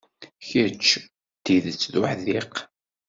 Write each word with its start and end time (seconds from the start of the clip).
Kečč 0.47 0.87
d 1.35 1.39
tidet 1.45 1.81
d 1.93 1.93
uḥdiq. 2.01 2.53